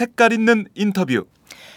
[0.00, 1.26] 색깔 있는 인터뷰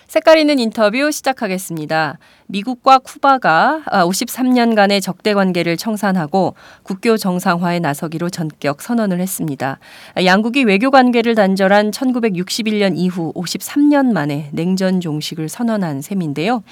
[0.07, 2.19] 색깔 있는 인터뷰 시작하겠습니다.
[2.47, 9.79] 미국과 쿠바가 53년간의 적대 관계를 청산하고 국교 정상화에 나서기로 전격 선언을 했습니다.
[10.23, 16.63] 양국이 외교 관계를 단절한 1961년 이후 53년 만에 냉전 종식을 선언한 셈인데요.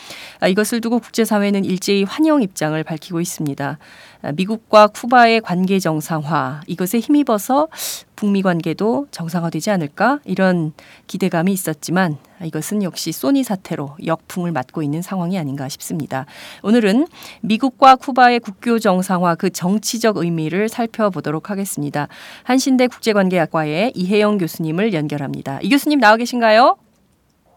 [0.48, 3.77] 이것을 두고 국제사회는 일제히 환영 입장을 밝히고 있습니다.
[4.35, 7.67] 미국과 쿠바의 관계 정상화 이것에 힘입어서
[8.16, 10.73] 북미 관계도 정상화되지 않을까 이런
[11.07, 16.27] 기대감이 있었지만 이것은 역시 소니 사태로 역풍을 맞고 있는 상황이 아닌가 싶습니다.
[16.62, 17.07] 오늘은
[17.41, 22.07] 미국과 쿠바의 국교 정상화 그 정치적 의미를 살펴보도록 하겠습니다.
[22.43, 25.59] 한신대 국제관계학과의 이혜영 교수님을 연결합니다.
[25.63, 26.77] 이 교수님 나와 계신가요?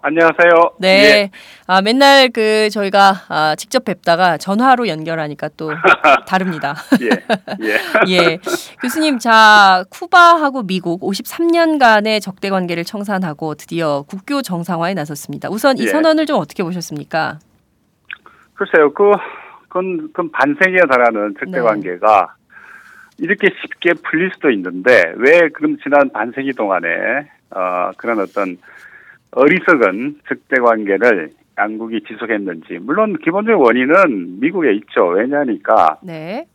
[0.06, 0.72] 안녕하세요.
[0.80, 0.88] 네.
[0.88, 1.30] 예.
[1.66, 5.70] 아, 맨날 그 저희가 아, 직접 뵙다가 전화로 연결하니까 또
[6.28, 6.74] 다릅니다.
[7.00, 7.08] 예.
[7.64, 7.78] 예.
[8.12, 8.38] 예.
[8.82, 15.48] 교수님, 자, 쿠바하고 미국 53년간의 적대 관계를 청산하고 드디어 국교 정상화에 나섰습니다.
[15.48, 15.86] 우선 이 예.
[15.86, 17.38] 선언을 좀 어떻게 보셨습니까?
[18.52, 18.92] 글쎄요.
[18.92, 19.10] 그
[19.68, 22.34] 그건, 그건 반세기에 달하는 적대 관계가
[23.16, 23.24] 네.
[23.24, 26.88] 이렇게 쉽게 풀릴 수도 있는데 왜 그럼 지난 반세기 동안에
[27.52, 28.58] 어, 그런 어떤
[29.34, 35.06] 어리석은 적대 관계를 양국이 지속했는지 물론 기본적인 원인은 미국에 있죠.
[35.08, 36.46] 왜냐하니까 네.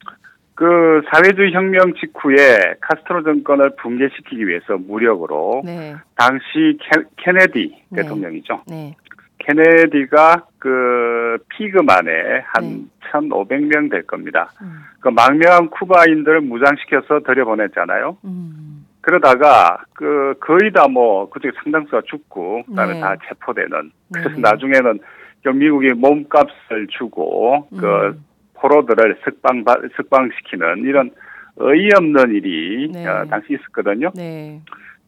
[0.55, 5.95] 그 사회주의 혁명 직후에 카스트로 정권을 붕괴시키기 위해서 무력으로 네.
[6.16, 6.77] 당시
[7.16, 8.02] 케, 네디 네.
[8.02, 8.63] 대통령이죠.
[8.67, 8.94] 네.
[9.39, 12.85] 케네디가 그 피그만에 한 네.
[13.11, 14.52] 1,500명 될 겁니다.
[14.61, 14.83] 음.
[15.00, 18.18] 그 망명한 쿠바인들을 무장시켜서 들여보냈잖아요.
[18.25, 18.78] 음.
[19.02, 23.00] 그러다가 그 거의 다 뭐 그쪽에 상당수가 죽고 그다음에 네.
[23.00, 24.42] 다 체포되는 그래서 네.
[24.42, 25.00] 나중에는
[25.56, 28.26] 미국이 몸값을 주고 그 음.
[28.56, 29.64] 포로들을 석방
[29.96, 31.12] 석방시키는 이런
[31.60, 33.06] 어이없는 일이 네.
[33.08, 34.12] 어, 당시 있었거든요.
[34.16, 34.62] 네.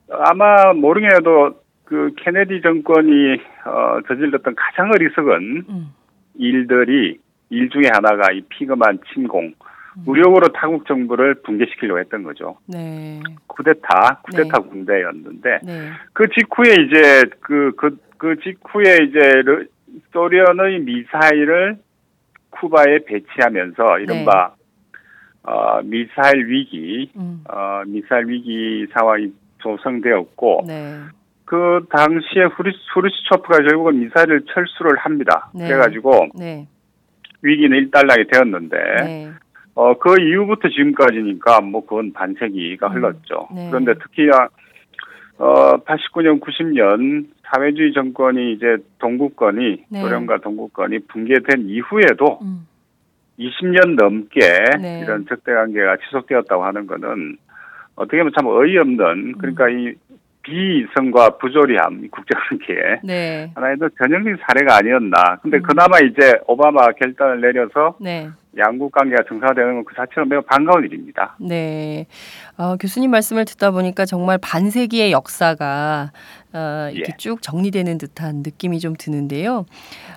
[0.10, 5.94] 아마 모르게도 그 케네디 정권이 어, 저질렀던 가장 어리석은 음.
[6.36, 7.20] 일들이
[7.50, 9.54] 일 중에 하나가 이 피그만 침공
[9.96, 12.58] 무력으로 타국 정부를 붕괴시키려고 했던 거죠.
[12.68, 13.22] 네.
[13.48, 14.70] 쿠데타, 쿠데타 네.
[14.70, 15.90] 군대였는데 네.
[16.14, 19.20] 그 직후에 이제 그그 그, 그 직후에 이제
[20.14, 21.78] 소련의 미사일을
[22.52, 24.62] 쿠바에 배치하면서 이른바 네.
[25.44, 27.44] 어, 미사일 위기, 음.
[27.50, 31.00] 어, 미사일 위기 상황이 조성되었고 네.
[31.46, 35.50] 그 당시에 후르, 후르시초프가 결국은 미사일을 철수를 합니다.
[35.54, 35.68] 네.
[35.68, 36.68] 그래가지고 네.
[37.42, 39.32] 위기는 일단락이 되었는데 네.
[39.76, 42.94] 어, 그 이후부터 지금까지니까 뭐 그건 반세기가 음.
[42.94, 43.48] 흘렀죠.
[43.54, 43.70] 네.
[43.70, 44.30] 그런데 특히
[45.38, 50.02] 어, 89년, 90년 사회주의 정권이 이제 동구권이 네.
[50.02, 52.68] 소련과 동구권이 붕괴된 이후에도 음.
[53.40, 54.40] 20년 넘게
[54.80, 55.02] 네.
[55.04, 57.38] 이런 적대 관계가 지속되었다고 하는 거는
[57.96, 59.80] 어떻게 보면 참 어이없는 그러니까 음.
[59.80, 59.94] 이
[60.44, 63.52] 비이성과 부조리함 국제관계에 네.
[63.54, 65.38] 하나의 전형적인 사례가 아니었나.
[65.42, 65.62] 근데 음.
[65.62, 68.30] 그나마 이제 오바마 결단을 내려서 네.
[68.58, 71.36] 양국 관계가 정상화되는 건 그 자체로 매우 반가운 일입니다.
[71.40, 72.06] 네.
[72.58, 76.12] 어, 교수님 말씀을 듣다 보니까 정말 반세기의 역사가
[76.54, 77.18] 어, 이렇게 예.
[77.18, 79.66] 쭉 정리되는 듯한 느낌이 좀 드는데요.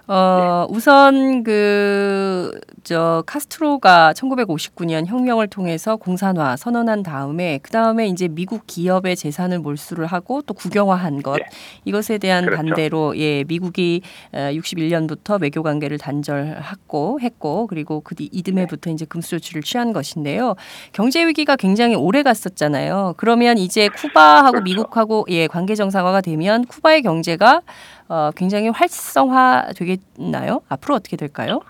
[0.09, 0.75] 어, 예.
[0.75, 9.15] 우선 그, 저, 카스트로가 1959년 혁명을 통해서 공산화 선언한 다음에, 그 다음에 이제 미국 기업의
[9.15, 11.45] 재산을 몰수를 하고 또 국영화한 것, 예.
[11.85, 12.57] 이것에 대한 그렇죠.
[12.57, 14.03] 반대로, 예, 미국이
[14.33, 20.55] 61년부터 어, 외교 관계를 단절했고, 했고, 그리고 그 이듬해부터 이제 금수 조치를 취한 것인데요.
[20.93, 23.15] 경제 위기가 굉장히 오래 갔었잖아요.
[23.17, 24.65] 그러면 이제 쿠바하고 그렇죠.
[24.65, 27.63] 미국하고, 예, 관계 정상화가 되면 쿠바의 경제가
[28.09, 30.61] 어, 굉장히 활성화 되겠나요?
[30.69, 31.61] 앞으로 어떻게 될까요?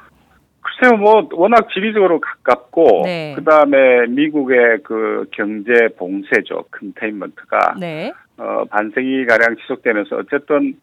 [0.65, 3.35] 글쎄요, 뭐 워낙 지리적으로 가깝고 네.
[3.37, 8.12] 그다음에 미국의 그 경제 봉쇄죠, 컨테인먼트가 네.
[8.39, 10.75] 어, 반세기 가량 지속되면서 어쨌든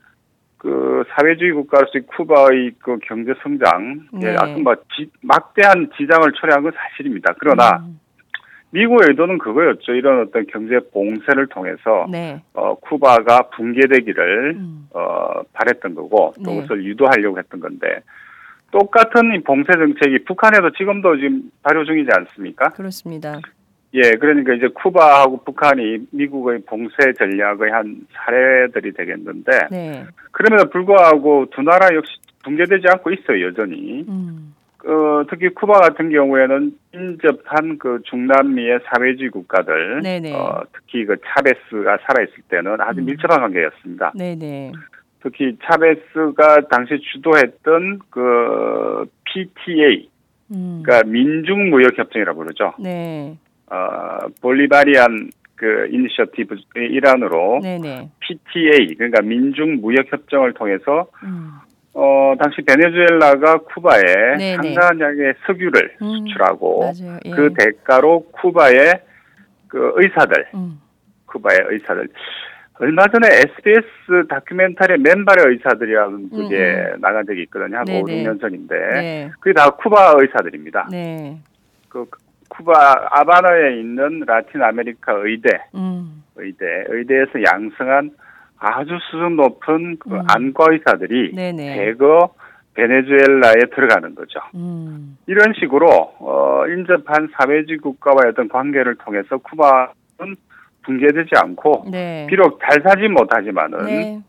[0.61, 4.27] 그 사회주의 국가로서의 쿠바의 그 경제 성장, 예, 네.
[4.27, 7.33] 예, 아까 뭐 지, 막대한 지장을 초래한 건 사실입니다.
[7.39, 7.99] 그러나 음.
[8.69, 9.93] 미국의 의도는 그거였죠.
[9.93, 12.43] 이런 어떤 경제 봉쇄를 통해서 네.
[12.53, 14.87] 어, 쿠바가 붕괴되기를 음.
[14.93, 16.61] 어, 바랬던 거고 또 네.
[16.61, 18.01] 그것을 유도하려고 했던 건데
[18.69, 22.69] 똑같은 봉쇄 정책이 북한에도 지금도 지금 발효 중이지 않습니까?
[22.69, 23.39] 그렇습니다.
[23.93, 30.05] 예, 그러니까 이제 쿠바하고 북한이 미국의 봉쇄 전략의 한 사례들이 되겠는데 네.
[30.31, 34.05] 그럼에도 불구하고 두 나라 역시 붕괴되지 않고 있어요 여전히.
[34.07, 34.55] 음.
[34.83, 40.33] 어, 특히 쿠바 같은 경우에는 인접한 그 중남미의 사회주의 국가들, 네네.
[40.33, 43.05] 어, 특히 그 차베스가 살아있을 때는 아주 음.
[43.05, 44.13] 밀접한 관계였습니다.
[44.15, 44.71] 네네.
[45.21, 50.09] 특히 차베스가 당시 주도했던 그 PTA,
[50.51, 50.81] 음.
[50.83, 52.73] 그러니까 민중무역협정이라고 그러죠.
[52.79, 53.37] 네.
[53.71, 58.09] 어, Bolivarian 그 initiative 일환으로 네네.
[58.19, 61.51] PTA, 그러니까 민중 무역 협정을 통해서 음.
[61.93, 64.73] 어, 당시 베네수엘라가 쿠바에 네네.
[64.73, 66.25] 상당한 양의 석유를 음.
[66.25, 66.91] 수출하고.
[67.25, 67.29] 예.
[67.29, 69.01] 그 대가로 쿠바의
[69.67, 70.79] 그 의사들, 음.
[71.27, 72.07] 쿠바의 의사들.
[72.79, 77.77] 얼마 전에 SBS 다큐멘터리 맨발의 의사들이라는 그게 나간 적이 있거든요.
[77.77, 78.01] 한 음, 네네.
[78.01, 78.75] 5, 6년 전인데.
[78.75, 79.31] 네.
[79.39, 80.87] 그게 다 쿠바 의사들입니다.
[80.89, 81.37] 네.
[81.89, 82.05] 그
[82.51, 86.23] 쿠바 아바나에 있는 라틴 아메리카 의대, 음.
[86.35, 88.11] 의대, 의대에서 양성한
[88.59, 90.21] 아주 수준 높은 그 음.
[90.29, 91.75] 안과 의사들이 네네.
[91.77, 92.33] 대거
[92.73, 94.39] 베네수엘라에 들어가는 거죠.
[94.55, 95.17] 음.
[95.27, 95.87] 이런 식으로
[96.19, 100.35] 어, 인접한 사회주의 국가와의 어떤 관계를 통해서 쿠바는
[100.83, 102.27] 붕괴되지 않고 네.
[102.29, 104.21] 비록 잘 사지 못하지만은 네.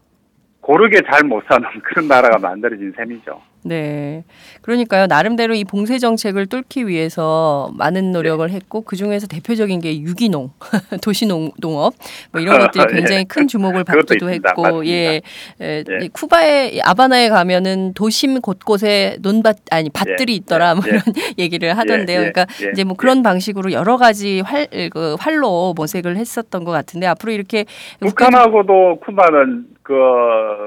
[0.62, 3.40] 고르게 잘 못 사는 그런 나라가 만들어진 셈이죠.
[3.64, 4.24] 네.
[4.62, 5.06] 그러니까요.
[5.06, 10.50] 나름대로 이 봉쇄 정책을 뚫기 위해서 많은 노력을 했고 그 중에서 대표적인 게 유기농,
[11.02, 11.94] 도시농업
[12.32, 12.94] 뭐 이런 것들이 예.
[12.96, 14.30] 굉장히 큰 주목을 받기도.
[14.30, 14.86] 했고 맞습니다.
[14.86, 15.20] 예.
[15.60, 16.04] 에, 예.
[16.04, 20.36] 이 쿠바의 아바나에 가면은 도심 곳곳에 논밭 아니 밭들이 예.
[20.36, 20.90] 있더라 뭐 예.
[20.90, 21.02] 이런
[21.38, 22.20] 얘기를 하던데요.
[22.20, 22.26] 예.
[22.26, 22.32] 예.
[22.32, 22.70] 그러니까 예.
[22.72, 27.64] 이제 뭐 그런 방식으로 여러 가지 활, 그 활로 모색을 했었던 것 같은데 앞으로 이렇게
[28.00, 29.92] 북한하고도 쿠바는 그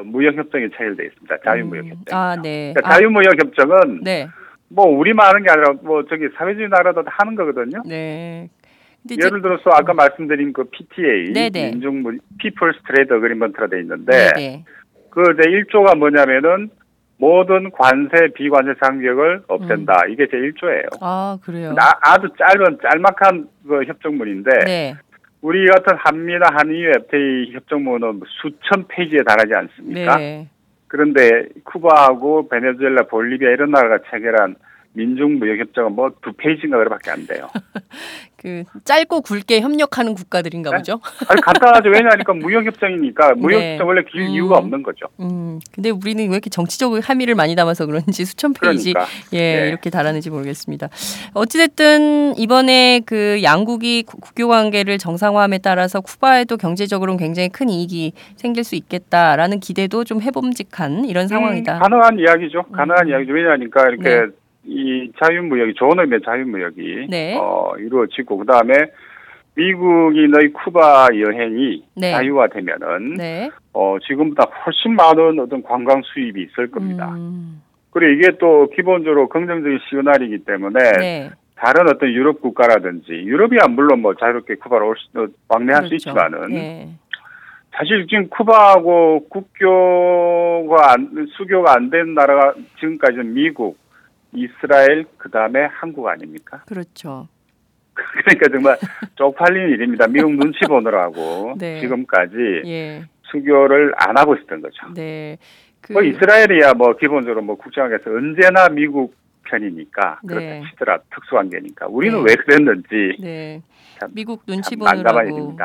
[0.05, 1.37] 무역 협정이 체결돼 있습니다.
[1.45, 1.99] 자유 무역 협정.
[1.99, 2.73] 음, 아, 네.
[2.73, 4.27] 그러니까 아, 자유 무역 협정은 네.
[4.69, 7.81] 뭐 우리만 하는 게 아니라 뭐 저기 사회주의 나라도 다 하는 거거든요.
[7.85, 8.49] 네.
[9.09, 11.71] 예를 들어서 아까 말씀드린 그 PTA 네네.
[11.71, 12.03] 민중
[12.41, 14.65] People's Trade Agreement라 돼 있는데 네.
[15.11, 16.69] 그제 1조가 뭐냐면은
[17.17, 20.07] 모든 관세 비관세 장벽을 없앤다.
[20.09, 20.97] 이게 제 1조예요.
[20.99, 21.71] 아, 그래요.
[21.73, 24.95] 나, 아주 짧은 짤막한 그 협정문인데 네.
[25.45, 30.17] 우리 같은 한미나 한EU FTA 협정문은 수천 페이지에 달하지 않습니까?
[30.17, 30.47] 네.
[30.87, 34.55] 그런데 쿠바하고 베네수엘라, 볼리비아 이런 나라가 체결한
[34.95, 37.49] 민중 무역 협정은 뭐 두 페이지인가 그밖에 안 돼요.
[38.37, 40.77] 그 짧고 굵게 협력하는 국가들인가 네?
[40.77, 40.99] 보죠.
[41.27, 41.89] 아니 간단하죠.
[41.89, 43.71] 왜냐하니까 무역 협정이니까 무역 네.
[43.73, 44.27] 협정 원래 길 음.
[44.27, 45.07] 이유가 없는 거죠.
[45.19, 45.59] 음.
[45.73, 49.67] 근데 우리는 왜 이렇게 정치적으로 함의를 많이 담아서 그런지 수천 페이지 그러니까 예, 네.
[49.69, 50.89] 이렇게 달하는지 모르겠습니다.
[51.33, 58.63] 어찌됐든 이번에 그 양국이 국- 국교 관계를 정상화함에 따라서 쿠바에도 경제적으로는 굉장히 큰 이익이 생길
[58.63, 61.77] 수 있겠다라는 기대도 좀 해봄직한 이런 상황이다.
[61.77, 62.63] 음, 가능한 이야기죠.
[62.71, 63.09] 가능한 음.
[63.11, 63.33] 이야기죠.
[63.33, 64.25] 왜냐하니까 이렇게 네.
[64.65, 67.37] 이 자유무역이 좋은 의미의 자유무역이 네.
[67.39, 68.73] 어, 이루어지고 그 다음에
[69.55, 72.11] 미국이 너희 쿠바 여행이 네.
[72.11, 73.49] 자유화되면은 네.
[73.73, 77.13] 어, 지금보다 훨씬 많은 어떤 관광 수입이 있을 겁니다.
[77.15, 81.29] 음, 그리고 이게 또 기본적으로 긍정적인 시그널이기 때문에 네.
[81.55, 85.95] 다른 어떤 유럽 국가라든지 유럽이야 물론 뭐 자유롭게 쿠바로 올 수, 왕래할 수 그렇죠.
[85.95, 86.89] 있지만은 예.
[87.77, 93.77] 사실 지금 쿠바하고 국교가 안, 수교가 안 된 나라가 지금까지는 미국,
[94.35, 96.63] 이스라엘, 그 다음에 한국 아닙니까?
[96.67, 97.27] 그렇죠.
[97.93, 98.77] 그러니까 정말
[99.15, 100.07] 쪽팔린 일입니다.
[100.07, 101.79] 미국 눈치 보느라고 네.
[101.79, 103.03] 지금까지 예.
[103.23, 104.93] 수교를 안 하고 있었던 거죠.
[104.93, 105.37] 네.
[105.81, 110.27] 그 뭐 이스라엘이야 뭐 기본적으로 뭐 국정학에서 언제나 미국 편이니까 네.
[110.27, 112.25] 그렇다 치더라 특수관계니까 우리는 네.
[112.31, 113.61] 왜 그랬는지 네.
[113.99, 115.55] 참- 미국 눈치 보느라고.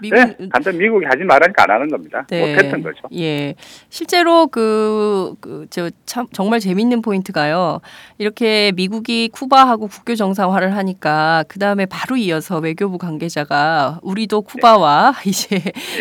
[0.00, 2.26] 미국 네, 간단 미국이 하지 말라니까 안 하는 겁니다.
[2.28, 2.54] 네.
[2.54, 3.00] 못했던 거죠.
[3.14, 3.54] 예.
[3.88, 7.80] 실제로 그, 그, 저, 참, 정말 재밌는 포인트가요.
[8.18, 15.60] 이렇게 미국이 쿠바하고 국교 정상화를 하니까 그 다음에 바로 이어서 외교부 관계자가 우리도 쿠바와 이제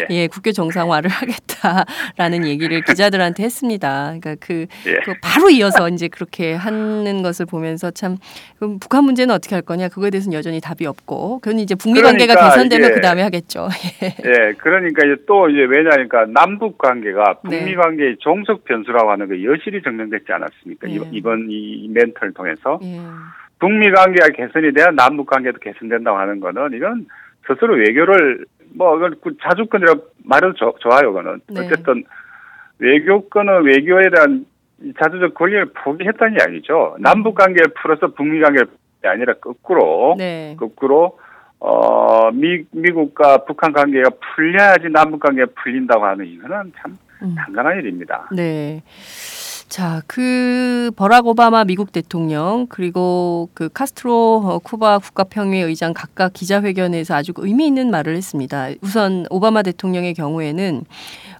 [0.10, 0.16] 예.
[0.16, 4.16] 예, 국교 정상화를 하겠다라는 얘기를 기자들한테 했습니다.
[4.20, 4.94] 그러니까 그, 예.
[5.06, 8.18] 그 바로 이어서 이제 그렇게 하는 것을 보면서 참
[8.58, 12.34] 그럼 북한 문제는 어떻게 할 거냐 그거에 대해서는 여전히 답이 없고 그건 이제 북미 관계가
[12.34, 13.70] 그러니까 개선되면 이게 그 다음에 하겠죠.
[14.25, 17.75] 예, 그러니까 이제 또 이제 왜냐니까 남북 관계가 북미 네.
[17.75, 20.88] 관계의 종속 변수라고 하는 게 여실히 증명됐지 않았습니까?
[20.88, 20.94] 네.
[20.94, 23.00] 이- 이번 이 멘트를 통해서 예.
[23.60, 27.06] 북미 관계가 개선이 돼야 남북 관계도 개선된다고 하는 거는 이건
[27.48, 29.94] 스스로 외교를 뭐그 자주권이라
[30.25, 31.62] 말해도 좋- 좋아요, 그거는 네.
[31.66, 32.04] 어쨌든
[32.80, 34.46] 외교권은 외교에 대한
[34.82, 36.98] 이 자주적 권리를 포기했다는 이야기죠.
[37.00, 38.68] 남북 관계를 풀어서 북미 관계를
[39.06, 40.56] 아니라 거꾸로 네.
[40.60, 41.20] 거꾸로
[41.65, 47.36] 어 미, 미국과 북한 관계가 풀려야지 남북 관계가 풀린다고 하는 이거는 참 음.
[47.36, 48.27] 당연한 일입니다.
[48.34, 48.84] 네.
[49.70, 57.15] 자, 그 버락 오바마 미국 대통령 그리고 그 카스트로 어, 쿠바 국가평의회 의장 각각 기자회견에서
[57.15, 58.67] 아주 의미 있는 말을 했습니다.
[58.82, 60.84] 우선 오바마 대통령의 경우에는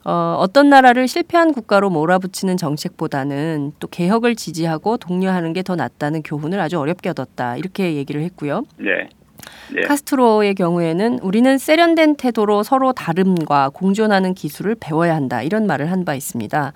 [0.06, 6.60] 어, 어떤 나라를 실패한 국가로 몰아붙이는 정책보다는 또 개혁을 지지하고 독려하는 게 더 낫다는 교훈을
[6.60, 7.56] 아주 어렵게 얻었다.
[7.58, 8.64] 이렇게 얘기를 했고요.
[8.84, 9.10] 예.
[9.78, 9.82] 예.
[9.82, 16.16] 카스트로의 경우에는 우리는 세련된 태도로 서로 다름과 공존하는 기술을 배워야 한다 이런 말을 한 바
[16.16, 16.74] 있습니다.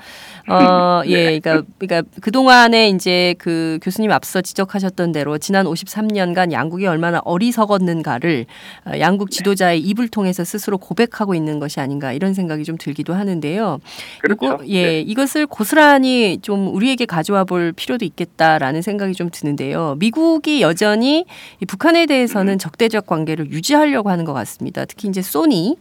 [0.50, 6.88] 어, 예, 그러니까, 그러니까 그 동안에 이제 그 교수님 앞서 지적하셨던 대로 지난 53년간 양국이
[6.88, 8.45] 얼마나 어리석었는가를
[8.86, 13.79] 어, 양국 지도자의 입을 통해서 스스로 고백하고 있는 것이 아닌가 이런 생각이 좀 들기도 하는데요.
[14.21, 14.57] 그렇죠.
[14.57, 19.95] 그리고 예, 이것을 고스란히 좀 우리에게 가져와 볼 필요도 있겠다라는 생각이 좀 드는데요.
[20.00, 21.25] 미국이 여전히
[21.62, 24.85] 이 북한에 대해서는 적대적 관계를 유지하려고 하는 것 같습니다.
[24.85, 25.77] 특히 이제 소니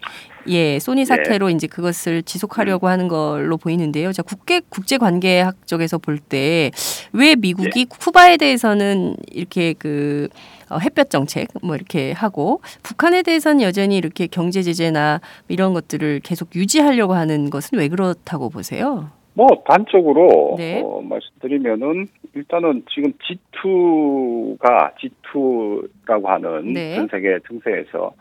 [0.49, 4.12] 예, 소니 사태로 이제 그것을 지속하려고 하는 걸로 보이는데요.
[4.12, 6.71] 자, 국제 국제 관계학 쪽에서 볼 때
[7.12, 10.28] 왜 미국이 쿠바에 대해서는 이렇게 그
[10.68, 16.54] 어, 햇볕 정책 뭐 이렇게 하고 북한에 대해서는 여전히 이렇게 경제 제재나 이런 것들을 계속
[16.56, 19.11] 유지하려고 하는 것은 왜 그렇다고 보세요?
[19.37, 20.83] 뭐 단적으로 네.
[20.83, 26.95] 어, 말씀드리면은 일단은 지금 G2가 G2라고 하는 네.
[26.95, 28.14] 전 세계 정세에서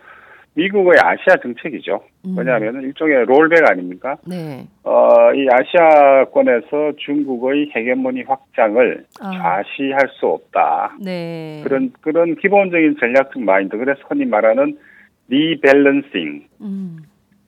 [0.56, 2.02] 미국의 아시아 정책이죠.
[2.26, 2.36] 음.
[2.38, 4.18] 왜냐하면 일종의 롤백 아닙니까?
[4.28, 4.68] 네.
[4.84, 10.98] 어, 이 아시아권에서 중국의 헤게모니 확장을 아, 좌시할 수 없다.
[11.02, 11.62] 네.
[11.64, 13.78] 그런 그런 기본적인 전략적 마인드.
[13.78, 14.78] 그래서 흔히 말하는
[15.30, 16.98] 리밸런싱, 음.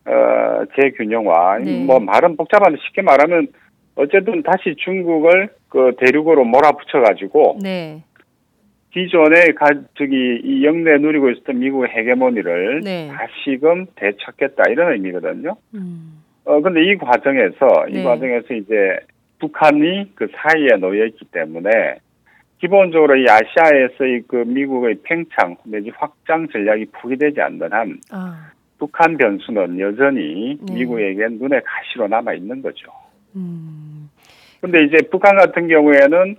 [0.07, 1.59] 어, 재균형화.
[1.59, 1.85] 네.
[1.85, 3.47] 뭐 말은 복잡한데 쉽게 말하면
[3.95, 8.03] 어쨌든 다시 중국을 그 대륙으로 몰아붙여 가지고 네.
[8.91, 13.11] 기존에 가 저기 이 영내 누리고 있었던 미국의 헤게모니를 네.
[13.11, 15.55] 다시금 되찾겠다 이런 의미거든요.
[15.73, 16.23] 음.
[16.45, 17.99] 어 근데 이 과정에서 네.
[17.99, 18.99] 이 과정에서 이제
[19.39, 21.97] 북한이 그 사이에 놓여 있기 때문에
[22.59, 28.51] 기본적으로 이 아시아에서의 그 미국의 팽창 내지 확장 전략이 포기되지 않는 한 아.
[28.77, 30.73] 북한 변수는 여전히 네.
[30.73, 32.91] 미국에게 눈에 가시로 남아 있는 거죠.
[33.35, 34.09] 음.
[34.61, 36.35] 근데 이제 북한 같은 경우에는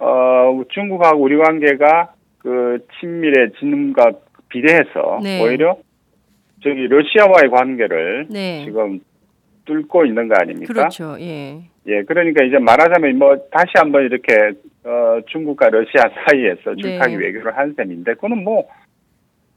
[0.00, 4.12] 어 중국하고 우리 관계가 그 친밀해지는가
[4.48, 5.42] 비례해서 네.
[5.42, 5.76] 오히려
[6.62, 8.64] 저기 러시아와의 관계를 네.
[8.64, 9.00] 지금
[9.64, 10.72] 뚫고 있는 거 아닙니까?
[10.72, 11.16] 그렇죠.
[11.20, 11.62] 예.
[11.86, 14.52] 예, 그러니까 이제 말하자면 뭐 다시 한번 이렇게
[14.84, 17.26] 어 중국과 러시아 사이에서 줄타기 네.
[17.26, 18.68] 외교를 한 셈인데 그거는 뭐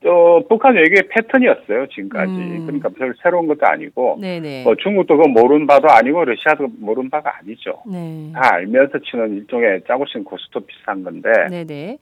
[0.05, 2.31] 어, 북한 외교의 패턴이었어요 지금까지.
[2.31, 2.65] 음.
[2.65, 4.63] 그러니까 별 새로운 것도 아니고 네, 네.
[4.63, 7.81] 뭐 중국도 그거 모르는 바도 아니고 러시아도 모르는 바가 아니죠.
[7.91, 8.31] 네.
[8.33, 11.97] 다 알면서 치는 일종의 짜고 치는 고스톱 비슷한 건데 네, 네.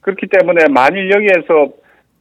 [0.00, 1.72] 그렇기 때문에 만일 여기에서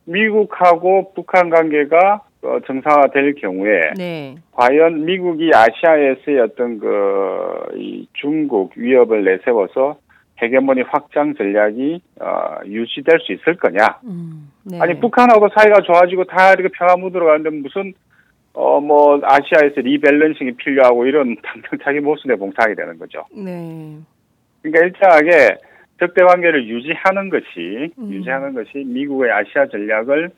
[0.06, 4.36] 미국하고 북한 관계가 어, 정상화될 경우에 네.
[4.52, 9.98] 과연 미국이 아시아에서의 어떤 그 이 중국 위협을 내세워서
[10.42, 14.00] 헤게모니 확장 전략이 어, 유지될 수 있을 거냐?
[14.06, 14.52] 음.
[14.64, 14.80] 네.
[14.82, 17.94] 아니 북한하고 사이가 좋아지고 다 이렇게 평화 무드로 가는데 무슨
[18.54, 23.26] 어 뭐 아시아에서 리밸런싱이 필요하고 이런 당장 자기 모순에 봉착하게 되는 거죠.
[23.36, 23.98] 네.
[24.62, 25.56] 그러니까 일정하게
[26.00, 28.12] 적대 관계를 유지하는 것이 음.
[28.12, 30.30] 유지하는 것이 미국의 아시아 전략을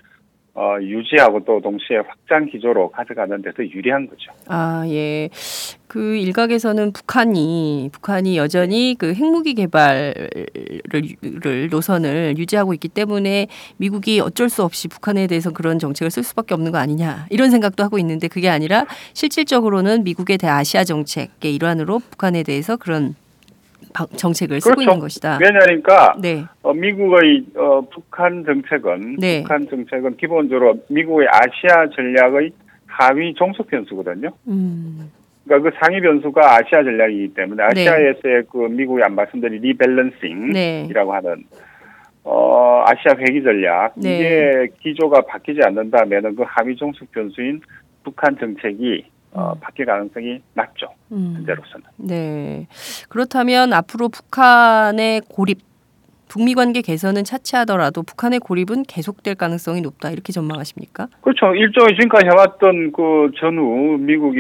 [0.58, 4.32] 어, 유지하고 또 동시에 확장 기조로 가져가는 데서 유리한 거죠.
[4.48, 5.30] 아, 예.
[5.88, 10.14] 그 일각에서는 북한이 북한이 여전히 그 핵무기 개발을
[11.42, 13.48] 를 노선을 유지하고 있기 때문에
[13.78, 17.84] 미국이 어쩔 수 없이 북한에 대해서 그런 정책을 쓸 수밖에 없는 거 아니냐 이런 생각도
[17.84, 23.25] 하고 있는데 그게 아니라 실질적으로는 미국의 대아시아 정책의 일환으로 북한에 대해서 그런 방-
[24.16, 24.82] 정책을 그렇죠.
[24.82, 25.40] 있는 것이다.
[25.42, 26.44] 왜냐니까 네.
[26.62, 29.42] 어, 미국의 어, 북한 정책은 네.
[29.42, 32.52] 북한 정책은 기본적으로 미국의 아시아 전략의
[32.88, 34.30] 하위 종속 변수거든요.
[34.48, 35.12] 음.
[35.46, 41.16] 그러니까 그 상위 변수가 아시아 전략이기 때문에 아시아에서의 그 미국이 안 말씀드린 rebalancing이라고 네.
[41.16, 41.44] 하는
[42.24, 44.16] 어 아시아 회귀 전략 네.
[44.16, 47.62] 이게 기조가 바뀌지 않는다면은 그 하위 종속 변수인
[48.04, 49.60] 북한 정책이 어, 음.
[49.60, 51.34] 바뀔 가능성이 낮죠 음.
[51.38, 51.86] 현재로서는.
[51.98, 52.68] 네.
[53.10, 55.60] 그렇다면 앞으로 북한의 고립,
[56.30, 61.08] 북미 관계 개선은 차치하더라도 북한의 고립은 계속될 가능성이 높다 이렇게 전망하십니까?
[61.22, 61.54] 그렇죠.
[61.54, 64.40] 일종의 지금까지 해왔던 그 전후 미국이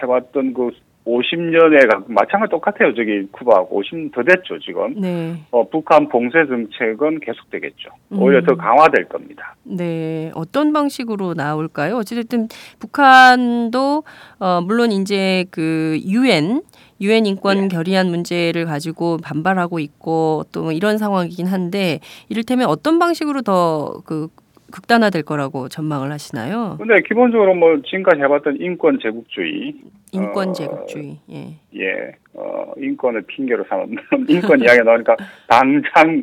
[0.00, 0.70] 해왔던 그
[1.06, 2.92] 50년에 마찬가지 똑같아요.
[2.94, 5.00] 저기 쿠바하고 50년 더 됐죠 지금.
[5.00, 5.36] 네.
[5.52, 7.90] 어, 북한 봉쇄 정책은 계속되겠죠.
[8.12, 8.22] 음.
[8.22, 9.54] 오히려 더 강화될 겁니다.
[9.62, 10.32] 네.
[10.34, 11.96] 어떤 방식으로 나올까요?
[11.96, 12.48] 어찌됐든
[12.80, 14.02] 북한도
[14.40, 16.62] 어 물론 이제 그 유엔
[17.00, 17.68] 유엔 인권 네.
[17.68, 24.28] 결의안 문제를 가지고 반발하고 있고 또 이런 상황이긴 한데 이를테면 어떤 방식으로 더그
[24.70, 26.76] 극단화될 거라고 전망을 하시나요?
[26.78, 29.74] 근데 기본적으로 뭐 지금까지 해봤던 인권 제국주의,
[30.12, 31.18] 인권 어, 제국주의.
[31.30, 31.54] 예.
[31.74, 33.96] 예, 어, 어, 인권을 핑계로 삼은
[34.28, 35.16] 인권 이야기 나오니까
[35.48, 36.22] 당장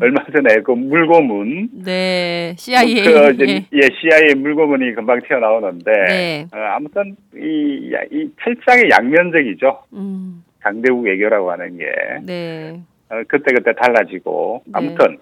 [0.00, 3.02] 얼마 전에 그 물고문 네, CIA.
[3.02, 3.66] 그 이제 예.
[3.72, 6.46] 예, CIA 물고문이 금방 튀어나오는데 네.
[6.54, 9.82] 어, 아무튼 이, 야- 이 철장의 양면적이죠.
[9.94, 11.84] 음, 강대국 외교라고 하는 게
[12.24, 12.80] 네.
[13.10, 14.72] 어, 그때 그때 달라지고 네.
[14.74, 15.18] 아무튼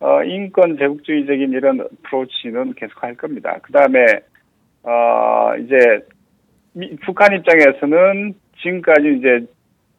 [0.00, 3.58] 어, 인권 제국주의적인 이런 프로치는 계속할 겁니다.
[3.62, 4.04] 그 다음에
[4.84, 5.76] 어, 이제
[6.72, 9.46] 미- 북한 입장에서는 지금까지 이제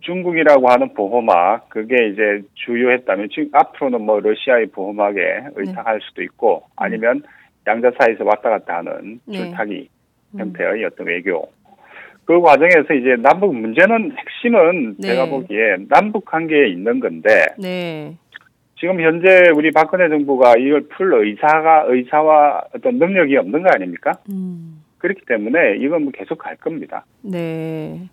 [0.02, 5.20] 중국이라고 하는 보호막 그게 이제 주요했다면 지금 앞으로는 뭐 러시아의 보호막에
[5.56, 7.22] 의탁할 수도 있고 아니면
[7.68, 9.38] 양자 사이에서 왔다 갔다 하는 네.
[9.40, 9.90] 줄타기
[10.36, 10.40] 음.
[10.40, 11.50] 형태의 어떤 외교.
[12.24, 15.08] 그 과정에서 이제 남북 문제는 핵심은 네.
[15.08, 17.28] 제가 보기에 남북 관계에 있는 건데
[17.58, 18.14] 네.
[18.80, 24.14] 지금 현재 우리 박근혜 정부가 이걸 풀 의사가 의사와 어떤 능력이 없는 거 아닙니까?
[24.32, 24.84] 음.
[25.00, 27.06] 그렇기 때문에 이건 뭐 계속 갈 겁니다.
[27.22, 28.08] 네.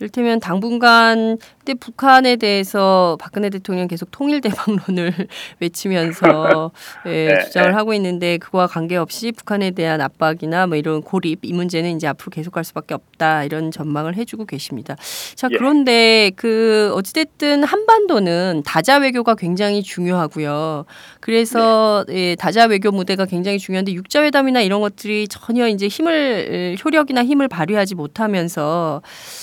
[0.00, 5.12] 이를테면 당분간 근데 북한에 대해서 박근혜 대통령 계속 통일 대박론을
[5.60, 6.72] 외치면서
[7.06, 7.74] 예, 네, 주장을 네.
[7.74, 12.64] 하고 있는데 그와 관계없이 북한에 대한 압박이나 뭐 이런 고립 이 문제는 이제 앞으로 계속갈
[12.64, 14.96] 수밖에 없다 이런 전망을 해주고 계십니다.
[15.36, 15.56] 자 예.
[15.56, 20.84] 그런데 그 어찌됐든 한반도는 다자 외교가 굉장히 중요하고요.
[21.20, 22.14] 그래서 네.
[22.14, 27.48] 예, 다자 외교 무대가 굉장히 중요한데 육자 회담이나 이런 것들이 전혀 이제 힘을 효력이나 힘을
[27.48, 29.00] 발휘하지 못하면서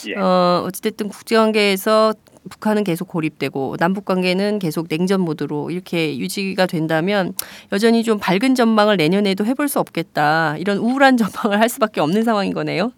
[0.09, 0.13] 예.
[0.41, 2.13] 어 어찌됐든 국제 관계에서
[2.49, 7.33] 북한은 계속 고립되고 남북 관계는 계속 냉전 모드로 이렇게 유지가 된다면
[7.71, 12.53] 여전히 좀 밝은 전망을 내년에도 해볼 수 없겠다 이런 우울한 전망을 할 수밖에 없는 상황인
[12.53, 12.91] 거네요.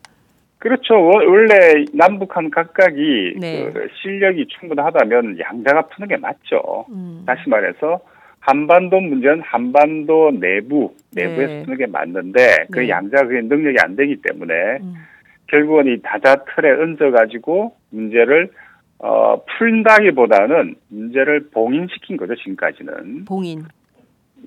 [0.60, 0.94] 그렇죠.
[0.94, 3.70] 원- 원래 남북한 각각이 네.
[3.74, 6.86] 그 실력이 충분하다면 양자가 푸는 게 맞죠.
[6.90, 7.24] 음.
[7.28, 8.00] 다시 말해서
[8.40, 11.64] 한반도 문제는 한반도 내부 내부에서 네.
[11.64, 12.88] 푸는 게 맞는데 그 네.
[12.90, 14.94] 양자 그 능력이 안 되기 때문에 음.
[15.54, 18.50] 결국은 이 다자 틀에 얹어가지고 문제를
[18.98, 23.26] 어, 풀다기보다는 문제를 봉인시킨 거죠 지금까지는.
[23.26, 23.64] 봉인.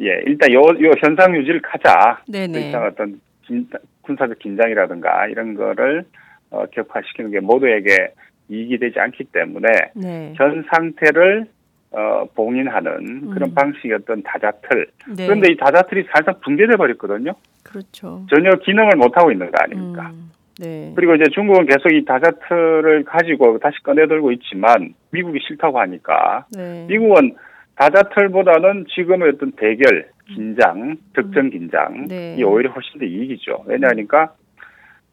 [0.01, 1.63] 예, 일단 요, 요 현상 유지를.
[1.63, 2.69] 더 네네.
[2.69, 3.69] 이상 어떤 긴,
[4.03, 6.05] 군사적 긴장이라든가 이런 거를
[6.51, 8.09] 어, 격화시키는 게 모두에게
[8.49, 10.35] 이익이 되지 않기 때문에 네.
[10.37, 11.47] 현 상태를
[11.93, 13.55] 어, 봉인하는 그런 음.
[13.55, 14.89] 방식이었던 다자틀.
[15.17, 15.27] 네.
[15.27, 17.33] 그런데 이 다자틀이 살짝 붕괴돼 버렸거든요.
[17.63, 18.27] 그렇죠.
[18.29, 20.11] 전혀 기능을 못 하고 있는 거 아닙니까?
[20.11, 20.31] 음.
[20.59, 20.93] 네.
[20.97, 26.87] 그리고 이제 중국은 계속 이 다자틀을 가지고 다시 꺼내들고 있지만 미국이 싫다고 하니까 네.
[26.89, 27.35] 미국은
[27.77, 32.37] 다자틀보다는 지금의 어떤 대결, 긴장, 적정 긴장 네.
[32.39, 33.65] 이 오히려 훨씬 더 이익이죠.
[33.67, 34.33] 왜냐하니까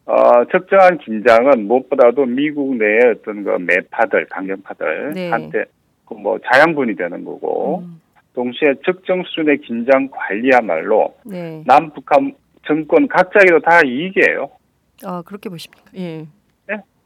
[0.06, 5.30] 어, 적정한 긴장은 무엇보다도 미국 내의 어떤 그 매파들, 강경파들 네.
[5.30, 5.66] 한테
[6.06, 8.02] 그뭐 자양분이 되는 거고 음.
[8.34, 11.64] 동시에 적정 수준의 긴장 관리야말로 네.
[11.66, 12.34] 남북한
[12.66, 14.50] 정권 각자에게도 다 이익이에요.
[15.04, 15.84] 아 그렇게 보십니까?
[15.98, 16.28] 예.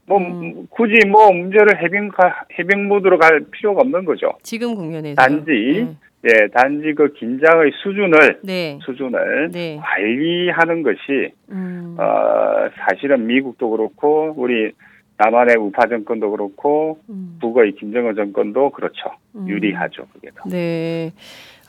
[0.08, 0.68] 뭐 음.
[0.70, 2.12] 굳이 뭐 문제를 해빙
[2.58, 4.32] 해빙 모드로 갈 필요가 없는 거죠.
[4.42, 5.86] 지금 국면에서 단지
[6.24, 8.80] 예, 단지 그 긴장의 수준을 네.
[8.82, 9.78] 수준을 네.
[9.82, 11.98] 관리하는 것이 음.
[12.00, 14.72] 어 사실은 미국도 그렇고 우리
[15.18, 17.38] 남한의 우파 정권도 그렇고 음.
[17.42, 19.10] 북의 김정은 정권도 그렇죠.
[19.36, 19.48] 음.
[19.48, 20.48] 유리하죠, 그게 더.
[20.50, 21.12] 네.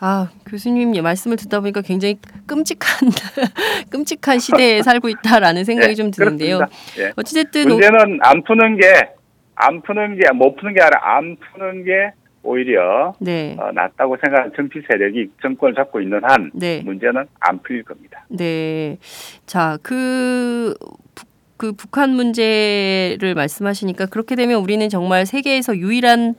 [0.00, 3.08] 아, 교수님 예, 말씀을 듣다 보니까 굉장히 끔찍한
[3.90, 6.60] 끔찍한 시대에 살고 있다라는 생각이 예, 좀 드는데요.
[6.98, 7.12] 예.
[7.16, 8.86] 어찌됐든 오- 문제는 안 푸는 게
[9.60, 12.12] 안 푸는 게 못 푸는 게 아니라 안 푸는 게
[12.44, 13.56] 오히려 네.
[13.58, 16.80] 어, 낫다고 생각하는 정치 세력이 정권을 잡고 있는 한 네.
[16.84, 18.24] 문제는 안 풀릴 겁니다.
[18.28, 18.98] 네.
[19.46, 20.98] 자, 그, 북-
[21.58, 26.34] 그 북한 문제를 말씀하시니까 그렇게 되면 우리는 정말 세계에서 유일한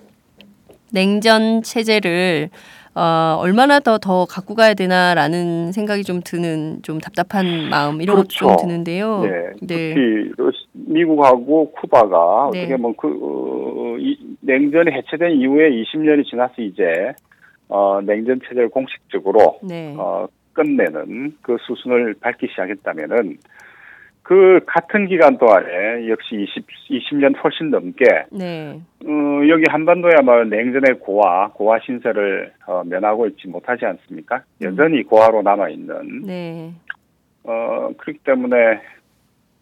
[0.92, 2.50] 냉전 체제를
[2.96, 8.28] 어, 얼마나 더 더 갖고 가야 되나라는 생각이 좀 드는 좀 답답한 마음 이런 것도
[8.30, 8.66] 좀 그렇죠.
[8.66, 9.22] 드는데요.
[9.22, 9.30] 네,
[9.62, 9.94] 네.
[9.94, 12.62] 특히 러시- 미국하고 쿠바가 네.
[12.62, 17.12] 어떻게 보면 그 어, 이, 냉전이 해체된 이후에 20년이 지나서 이제
[17.68, 19.94] 어, 냉전 체제를 공식적으로 네.
[19.98, 23.38] 어, 끝내는 그 수순을 밟기 시작했다면은
[24.30, 28.80] 그 같은 기간 동안에 역시 20, 20년 훨씬 넘게 네.
[29.04, 34.44] 어, 여기 한반도야말로 냉전의 고화, 고화 신세를 어, 면하고 있지 못하지 않습니까?
[34.62, 36.72] 여전히 고화로 남아 있는 네.
[37.44, 38.56] 어, 그렇기 때문에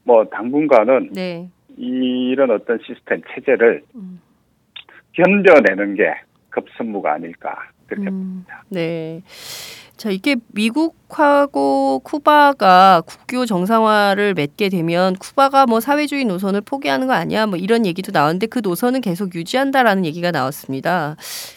[0.04, 1.48] 뭐 당분간은 네.
[1.78, 4.20] 이런 어떤 시스템 체제를 음.
[5.14, 6.14] 견뎌내는 게
[6.50, 9.22] 급선무가 아닐까 그렇게 음, 네.
[9.98, 17.48] 자, 이게 미국하고 쿠바가 국교 정상화를 맺게 되면 쿠바가 뭐 사회주의 노선을 포기하는 거 아니야?
[17.48, 21.16] 뭐 이런 얘기도 나왔는데 그 노선은 계속 유지한다라는 얘기가 나왔습니다.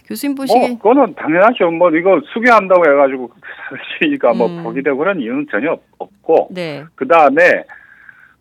[0.09, 1.71] 교수님 뭐 보시기에 그거는 당연하죠.
[1.71, 3.31] 뭐 이거 수비한다고 해 가지고
[3.69, 4.39] 사회주의가 음.
[4.39, 6.85] 뭐 포기되고 그런 이유는 전혀 없- 없고 네.
[6.95, 7.43] 그 다음에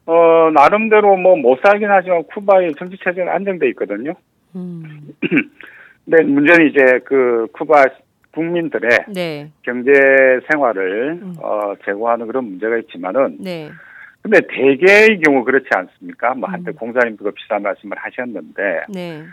[0.06, 4.14] 어, 나름대로 뭐 못 살긴 하지만 쿠바의 정치 체제는 안정돼 있거든요.
[4.56, 5.10] 음.
[6.06, 7.84] 근데 문제는 이제 그 쿠바
[8.34, 9.52] 국민들의 네.
[9.64, 9.92] 경제
[10.52, 11.36] 생활을 음.
[11.42, 13.70] 어, 제고하는 그런 문제가 있지만은 네.
[14.22, 16.34] 근데 대개의 경우 그렇지 않습니까?
[16.36, 16.76] 뭐 한때 음.
[16.76, 19.24] 공사님도 비슷한 말씀을 하셨는데 네.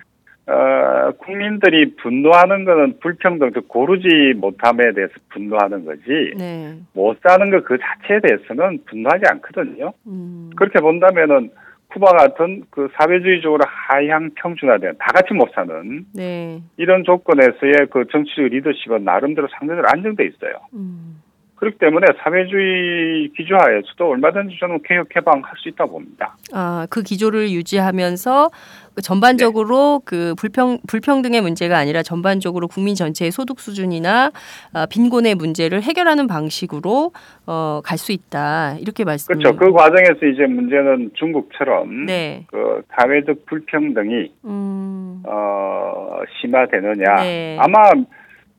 [0.48, 6.76] 어, 국민들이 분노하는 거는 불평등, 즉 고르지 못함에 대해서 분노하는 거지 네.
[6.92, 9.92] 못 사는 것 그 자체에 대해서는 분노하지 않거든요.
[10.06, 10.50] 음.
[10.56, 11.50] 그렇게 본다면은
[11.96, 16.60] 쿠바 같은 그 사회주의적으로 하향 평준화된 다 같이 못 사는 네.
[16.76, 20.60] 이런 조건에서의 그 정치적 리더십은 나름대로 상대적으로 안정돼 있어요.
[20.74, 21.22] 음.
[21.56, 26.36] 그렇기 때문에 사회주의 기조하에서도 얼마든지 저는 개혁 개방할 수 있다고 봅니다.
[26.52, 28.50] 아, 그 기조를 유지하면서
[28.94, 34.30] 그 전반적으로 그 불평 불평등의 문제가 아니라 전반적으로 국민 전체의 소득 수준이나
[34.74, 37.12] 아, 빈곤의 문제를 해결하는 방식으로
[37.46, 38.76] 어, 갈 수 있다.
[38.78, 39.34] 이렇게 말씀.
[39.34, 39.56] 그렇죠.
[39.56, 42.44] 그 과정에서 이제 문제는 중국처럼 네.
[42.48, 45.22] 그 사회적 불평등이 음.
[45.26, 47.14] 어, 심화되느냐.
[47.22, 47.56] 네.
[47.58, 47.90] 아마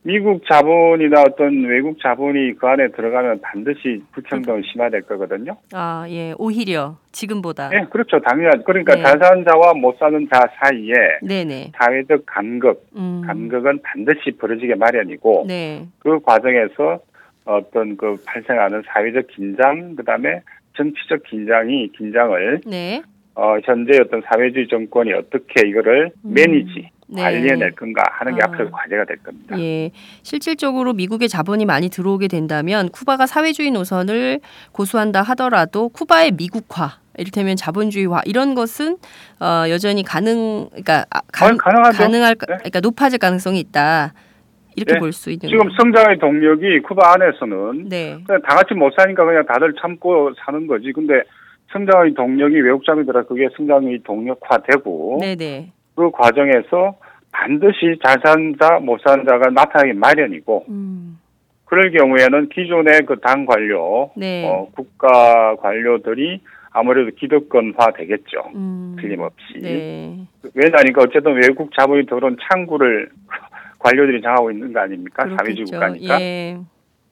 [0.08, 5.58] 미국 자본이나 어떤 외국 자본이 그 안에 들어가면 반드시 불평등은 심화될 거거든요.
[5.74, 6.32] 아, 예.
[6.38, 7.68] 오히려 지금보다.
[7.74, 8.18] 예, 그렇죠.
[8.18, 8.64] 당연하죠.
[8.64, 9.02] 그러니까 네.
[9.02, 11.70] 잘 사는 자와 못 사는 자 사이에 네, 네.
[11.78, 13.20] 사회적 간극, 음.
[13.26, 15.86] 간극은 반드시 벌어지게 마련이고 네.
[15.98, 17.00] 그 과정에서
[17.44, 20.40] 어떤 그 발생하는 사회적 긴장, 그다음에
[20.74, 23.02] 정치적 긴장이 긴장을 네.
[23.34, 26.32] 어, 현재 어떤 사회주의 정권이 어떻게 이거를 음.
[26.32, 27.22] 매니지 네.
[27.22, 28.46] 관리해낼 건가 하는 게 아.
[28.46, 29.58] 앞으로 과제가 될 겁니다.
[29.58, 29.90] 예.
[30.22, 34.40] 실질적으로 미국의 자본이 많이 들어오게 된다면 쿠바가 사회주의 노선을
[34.72, 38.96] 고수한다 하더라도 쿠바의 미국화 이를테면 자본주의화 이런 것은
[39.40, 41.50] 어, 여전히 가능 그러니까 아, 가.
[41.56, 42.46] 가능할 네.
[42.46, 44.12] 그러니까 높아질 가능성이 있다.
[44.76, 45.00] 이렇게 네.
[45.00, 48.16] 볼수 있는 지금 성장의 동력이 쿠바 안에서는 네.
[48.24, 50.92] 그냥 다 같이 못 사니까 그냥 다들 참고 사는 거지.
[50.92, 51.22] 근데
[51.72, 55.72] 성장의 동력이 외국 자본들아 그게 성장의 동력화되고 네, 네.
[55.98, 56.94] 그 과정에서
[57.32, 61.18] 반드시 잘 사는 자, 못 사는 자가 나타나기 마련이고 음.
[61.64, 64.48] 그럴 경우에는 기존의 그 당 관료, 네.
[64.48, 68.44] 어, 국가 관료들이 아무래도 기득권화 되겠죠.
[68.54, 68.96] 음.
[69.00, 69.58] 틀림없이.
[69.60, 70.18] 네.
[70.54, 73.10] 왜냐니까 어쨌든 외국 자본이 들어온 창구를
[73.80, 75.24] 관료들이 장하고 있는 거 아닙니까?
[75.24, 75.72] 사회주의 그렇겠죠.
[75.72, 76.20] 국가니까.
[76.20, 76.58] 예.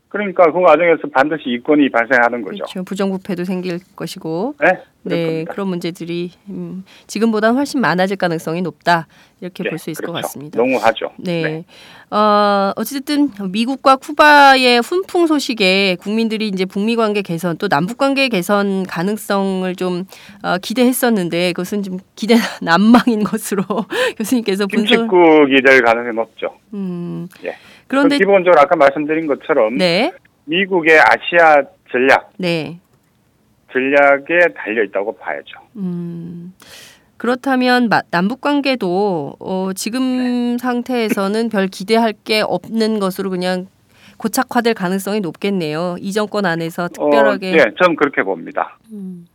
[0.09, 2.57] 그러니까 그 과정에서 반드시 이권이 발생하는 거죠.
[2.59, 2.85] 그렇죠.
[2.85, 5.45] 부정부패도 생길 것이고 네, 네.
[5.45, 9.09] 그런 문제들이 음, 지금보다는 훨씬 많아질 가능성이 높다
[9.40, 10.29] 이렇게 네, 볼수 있을 것 그렇죠.
[10.29, 10.59] 같습니다.
[10.59, 11.11] 농후하죠.
[11.19, 11.64] 네.
[12.11, 18.87] 어, 어쨌든 미국과 쿠바의 훈풍 소식에 국민들이 이제 북미 관계 개선 또 남북 관계 개선
[18.87, 20.05] 가능성을 좀
[20.42, 23.64] 어, 기대했었는데 그것은 좀 기대 난망인 것으로
[24.16, 24.87] 교수님께서 분석.
[24.87, 26.57] 김치국이 될 가능성이 높죠.
[26.75, 27.29] 음.
[27.45, 27.57] 예.
[27.88, 30.12] 그런데 그 기본적으로 아까 말씀드린 것처럼 네,
[30.44, 32.79] 미국의 아시아 전략, 네.
[33.72, 35.59] 전략에 달려 있다고 봐야죠.
[35.77, 36.55] 음.
[37.16, 40.59] 그렇다면 마- 남북 관계도 어, 지금 네.
[40.59, 43.66] 상태에서는 별 기대할 게 없는 것으로 그냥
[44.18, 45.96] 고착화될 가능성이 높겠네요.
[46.01, 48.79] 이 정권 안에서 특별하게 어, 네, 저는 그렇게 봅니다.
[48.92, 49.27] 음.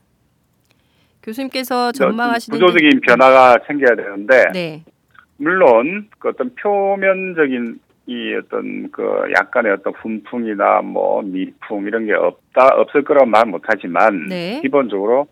[1.23, 4.83] 교수님께서 전망하시는 구조적인 변화가 생겨야 되는데 네,
[5.37, 7.79] 물론 그 어떤 표면적인
[8.11, 9.03] 이 어떤 그
[9.37, 14.59] 약간의 어떤 훈풍이나 뭐 미풍 이런 게 없다 없을 거라고 말 못하지만 네.
[14.61, 15.27] 기본적으로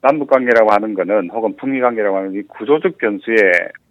[0.00, 3.36] 남북 관계라고 하는 거는 혹은 북미 관계라고 하는 게 구조적 변수에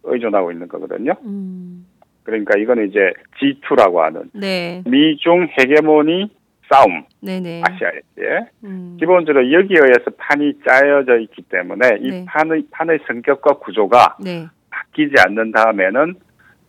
[0.03, 1.13] 의존하고 있는 거거든요.
[1.23, 1.85] 음,
[2.23, 6.31] 그러니까 이거는 이제 G2라고 하는 네, 미중 헤게모니
[6.71, 7.61] 싸움 네, 네.
[7.63, 12.25] 아시아에 음, 기본적으로 여기에 의해서 판이 짜여져 있기 때문에 이 네.
[12.27, 16.15] 판의 판의 성격과 구조가 네, 바뀌지 않는 다음에는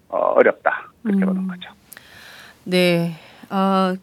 [0.09, 1.27] 어, 어렵다 그렇게 음.
[1.27, 1.71] 보는 거죠.
[2.65, 3.15] 네.
[3.51, 3.95] 아,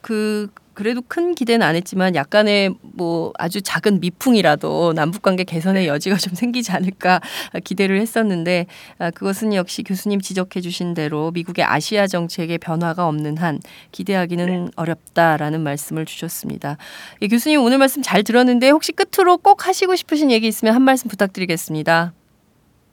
[0.00, 6.16] 그 그래도 큰 기대는 안 했지만 약간의 뭐 아주 작은 미풍이라도 남북 관계 개선의 여지가
[6.16, 7.20] 좀 생기지 않을까
[7.62, 8.66] 기대를 했었는데
[8.98, 13.60] 아, 그것은 역시 교수님 지적해 주신 대로 미국의 아시아 정책의 변화가 없는 한
[13.92, 16.78] 기대하기는 어렵다라는 말씀을 주셨습니다.
[17.20, 21.08] 예, 교수님 오늘 말씀 잘 들었는데 혹시 끝으로 꼭 하시고 싶으신 얘기 있으면 한 말씀
[21.08, 22.12] 부탁드리겠습니다.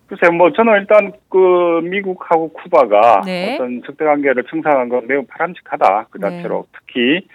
[0.10, 3.54] 글쎄요, 뭐 저는 일단 그 미국하고 쿠바가 네.
[3.54, 6.30] 어떤 적대 관계를 청산한 건 매우 바람직하다 그 네.
[6.30, 7.28] 자체로 특히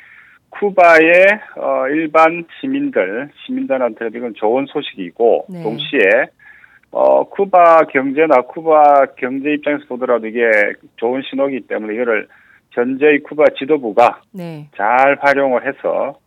[0.50, 5.62] 쿠바의 어, 일반 시민들 시민들한테는 이건 좋은 소식이고 네.
[5.62, 6.00] 동시에
[6.90, 10.42] 어 쿠바 경제나 쿠바 경제 입장에서 보더라도 이게
[10.96, 12.28] 좋은 신호이기 때문에 이거를
[12.70, 14.68] 현재의 쿠바 지도부가 네.
[14.76, 16.18] 잘 활용을 해서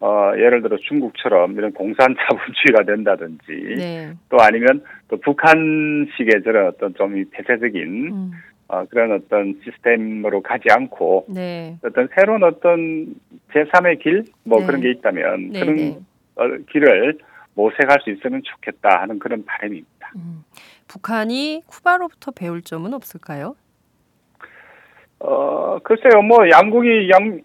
[0.00, 4.14] 어 예를 들어 중국처럼 이런 공산 자본주의가 된다든지 네.
[4.30, 8.30] 또 아니면 또 북한식의 저런 어떤 좀이 폐쇄적인 음,
[8.68, 11.76] 어, 그런 어떤 시스템으로 가지 않고 네.
[11.84, 13.14] 어떤 새로운 어떤
[13.52, 14.66] 제3의 길 뭐 네.
[14.66, 15.98] 그런 게 있다면 네, 그런 네.
[16.36, 17.18] 어, 길을
[17.54, 20.12] 모색할 수 있으면 좋겠다 하는 그런 바람입니다.
[20.16, 20.44] 음,
[20.88, 23.54] 북한이 쿠바로부터 배울 점은 없을까요?
[25.18, 27.42] 어, 글쎄요, 뭐, 양국이 양,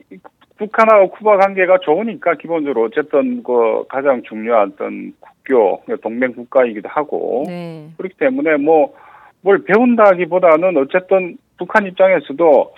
[0.58, 7.90] 북한하고 쿠바 관계가 좋으니까 기본적으로 어쨌든 그 가장 중요한 어떤 국교, 동맹 국가이기도 하고, 네.
[7.98, 8.94] 그렇기 때문에 뭐,
[9.42, 12.74] 뭘 배운다기보다는 어쨌든 북한 입장에서도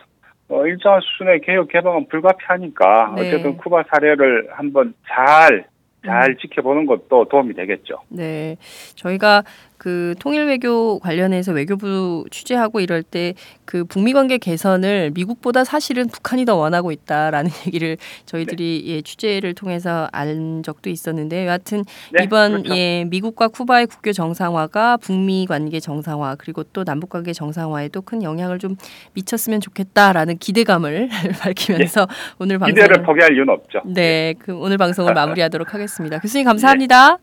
[0.50, 3.28] 어, 일정한 수준의 개혁 개방은 불가피하니까 네.
[3.28, 5.66] 어쨌든 쿠바 사례를 한번 잘,
[6.08, 8.00] 잘 지켜보는 것도 도움이 되겠죠.
[8.10, 8.58] 네.
[8.96, 9.44] 저희가
[9.78, 13.34] 그 통일 외교 관련해서 외교부 취재하고 이럴 때
[13.68, 20.08] 그 북미 관계 개선을 미국보다 사실은 북한이 더 원하고 있다라는 얘기를 저희들이 예, 취재를 통해서
[20.14, 22.76] 알 적도 있었는데 여하튼 네, 이번 그렇죠.
[22.76, 28.58] 예, 미국과 쿠바의 국교 정상화가 북미 관계 정상화 그리고 또 남북 관계 정상화에도 큰 영향을
[28.58, 28.78] 좀
[29.14, 31.10] 미쳤으면 좋겠다라는 기대감을
[31.42, 32.08] 밝히면서
[32.40, 33.82] 오늘 방송 기대를 포기할 이유는 없죠.
[33.86, 35.97] 네, 그 오늘 방송을 마무리하도록 하겠습니다.
[35.98, 37.18] 교수님 감사합니다.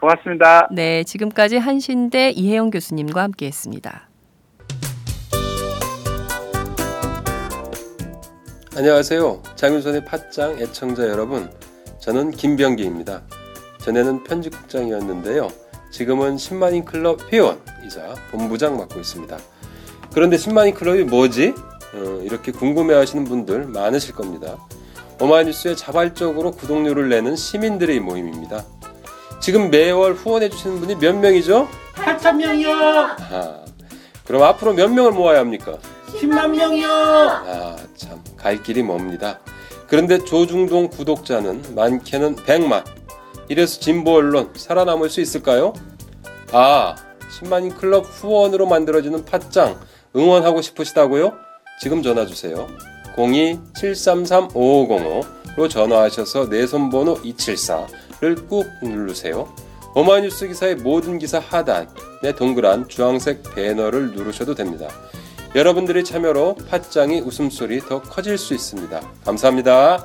[0.00, 0.68] 고맙습니다.
[0.70, 4.08] 네, 지금까지 한신대 이혜영 교수님과 함께했습니다.
[8.76, 9.42] 안녕하세요.
[9.56, 11.50] 장윤선의 팟짱 애청자 여러분.
[11.98, 13.22] 저는 김병기입니다.
[13.78, 15.48] 전에는 편집국장이었는데요.
[15.90, 19.36] 지금은 10만인 클럽 회원이자 본부장 맡고 있습니다.
[20.12, 21.54] 그런데 10만인 클럽이 뭐지?
[21.94, 24.56] 어, 이렇게 궁금해 하시는 분들 많으실 겁니다.
[25.24, 28.62] 오마이뉴스에 자발적으로 구독료를 내는 시민들의 모임입니다.
[29.40, 31.66] 지금 매월 후원해 주시는 분이 몇 명이죠?
[31.94, 32.70] 8천 명이요.
[32.72, 33.64] 아,
[34.26, 35.78] 그럼 앞으로 몇 명을 모아야 합니까?
[36.08, 36.88] 10만 명이요.
[36.90, 39.40] 아, 참, 갈 길이 멉니다.
[39.86, 42.84] 그런데 조중동 구독자는 많게는 100만.
[43.48, 45.72] 이래서 진보 언론 살아남을 수 있을까요?
[46.52, 46.94] 아,
[47.40, 49.78] 10만인 클럽 후원으로 만들어지는 팟짱
[50.14, 51.32] 응원하고 싶으시다고요?
[51.80, 52.66] 지금 전화 주세요.
[53.16, 59.54] 02-733-5505로 전화하셔서 내 손번호 274를 꾹 누르세요.
[59.94, 64.88] 오마이뉴스 기사의 모든 기사 하단에 동그란 주황색 배너를 누르셔도 됩니다.
[65.54, 69.00] 여러분들의 참여로 팟짱이 웃음소리 더 커질 수 있습니다.
[69.24, 70.04] 감사합니다.